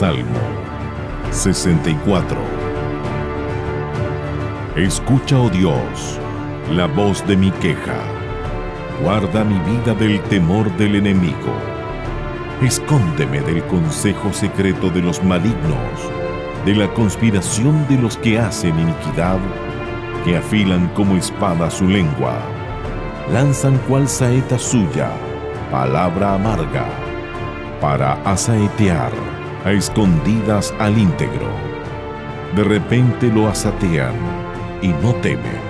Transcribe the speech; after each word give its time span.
Salmo 0.00 0.40
64 1.30 2.38
Escucha, 4.74 5.38
oh 5.38 5.50
Dios, 5.50 6.18
la 6.70 6.86
voz 6.86 7.22
de 7.26 7.36
mi 7.36 7.50
queja. 7.50 7.98
Guarda 9.02 9.44
mi 9.44 9.58
vida 9.58 9.92
del 9.92 10.18
temor 10.22 10.74
del 10.78 10.94
enemigo. 10.94 11.52
Escóndeme 12.62 13.42
del 13.42 13.62
consejo 13.64 14.32
secreto 14.32 14.88
de 14.88 15.02
los 15.02 15.22
malignos, 15.22 15.92
de 16.64 16.76
la 16.76 16.88
conspiración 16.94 17.86
de 17.86 17.98
los 17.98 18.16
que 18.16 18.38
hacen 18.38 18.80
iniquidad, 18.80 19.38
que 20.24 20.34
afilan 20.38 20.88
como 20.94 21.18
espada 21.18 21.70
su 21.70 21.86
lengua, 21.86 22.38
lanzan 23.30 23.76
cual 23.86 24.08
saeta 24.08 24.58
suya, 24.58 25.10
palabra 25.70 26.36
amarga, 26.36 26.88
para 27.82 28.14
asaetear 28.22 29.39
a 29.64 29.72
escondidas 29.72 30.74
al 30.78 30.98
íntegro. 30.98 31.48
De 32.54 32.64
repente 32.64 33.28
lo 33.28 33.48
asatean 33.48 34.14
y 34.82 34.88
no 34.88 35.14
temen, 35.16 35.60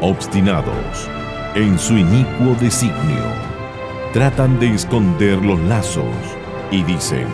obstinados 0.00 1.08
en 1.54 1.78
su 1.78 1.96
inicuo 1.96 2.54
designio, 2.60 3.24
tratan 4.12 4.60
de 4.60 4.74
esconder 4.74 5.44
los 5.44 5.58
lazos 5.60 6.04
y 6.70 6.82
dicen, 6.82 7.26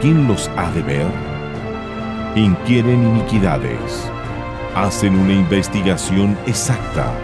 ¿quién 0.00 0.26
los 0.26 0.50
ha 0.56 0.70
de 0.72 0.82
ver? 0.82 1.06
Inquieren 2.34 3.02
iniquidades, 3.08 4.10
hacen 4.74 5.16
una 5.16 5.32
investigación 5.32 6.36
exacta 6.46 7.14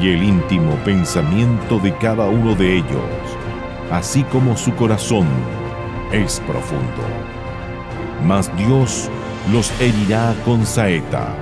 y 0.00 0.10
el 0.10 0.22
íntimo 0.22 0.74
pensamiento 0.84 1.78
de 1.80 1.94
cada 1.96 2.26
uno 2.26 2.54
de 2.54 2.78
ellos, 2.78 3.10
así 3.90 4.22
como 4.24 4.56
su 4.56 4.74
corazón, 4.74 5.26
es 6.24 6.40
profundo. 6.40 7.02
Mas 8.24 8.50
Dios 8.56 9.10
los 9.52 9.70
herirá 9.80 10.34
con 10.44 10.64
saeta. 10.64 11.34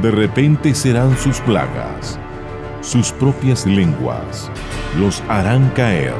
De 0.00 0.10
repente 0.10 0.74
serán 0.74 1.16
sus 1.18 1.40
plagas, 1.40 2.18
sus 2.80 3.10
propias 3.12 3.66
lenguas 3.66 4.50
los 4.96 5.22
harán 5.28 5.70
caer. 5.70 6.14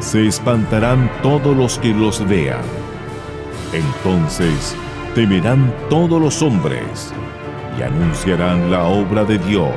Se 0.00 0.26
espantarán 0.26 1.10
todos 1.22 1.56
los 1.56 1.78
que 1.78 1.92
los 1.92 2.26
vean. 2.26 2.62
Entonces 3.72 4.74
temerán 5.14 5.72
todos 5.90 6.20
los 6.20 6.40
hombres 6.42 7.12
y 7.78 7.82
anunciarán 7.82 8.70
la 8.70 8.84
obra 8.84 9.24
de 9.24 9.38
Dios 9.38 9.74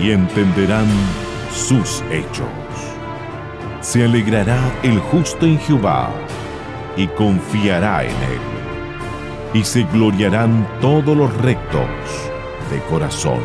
y 0.00 0.12
entenderán 0.12 0.86
sus 1.52 2.02
hechos. 2.10 2.65
Se 3.86 4.02
alegrará 4.04 4.58
el 4.82 4.98
justo 4.98 5.46
en 5.46 5.60
Jehová 5.60 6.10
y 6.96 7.06
confiará 7.06 8.02
en 8.02 8.10
él. 8.10 8.40
Y 9.54 9.62
se 9.62 9.84
gloriarán 9.84 10.66
todos 10.80 11.16
los 11.16 11.32
rectos 11.36 11.86
de 12.68 12.80
corazón. 12.90 13.38